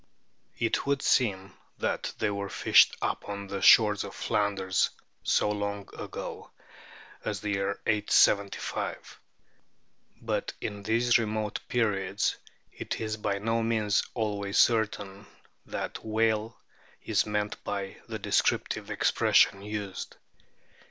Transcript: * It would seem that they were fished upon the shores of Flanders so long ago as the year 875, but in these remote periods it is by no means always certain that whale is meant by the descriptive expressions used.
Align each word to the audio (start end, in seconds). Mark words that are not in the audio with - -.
* 0.33 0.57
It 0.67 0.87
would 0.87 1.03
seem 1.03 1.53
that 1.77 2.11
they 2.17 2.31
were 2.31 2.49
fished 2.49 2.97
upon 3.03 3.45
the 3.45 3.61
shores 3.61 4.03
of 4.03 4.15
Flanders 4.15 4.89
so 5.21 5.51
long 5.51 5.81
ago 5.93 6.49
as 7.23 7.41
the 7.41 7.51
year 7.51 7.79
875, 7.85 9.19
but 10.19 10.53
in 10.59 10.81
these 10.81 11.19
remote 11.19 11.59
periods 11.67 12.37
it 12.73 12.99
is 12.99 13.15
by 13.17 13.37
no 13.37 13.61
means 13.61 14.01
always 14.15 14.57
certain 14.57 15.27
that 15.67 16.03
whale 16.03 16.57
is 17.03 17.27
meant 17.27 17.63
by 17.63 17.97
the 18.07 18.17
descriptive 18.17 18.89
expressions 18.89 19.65
used. 19.65 20.15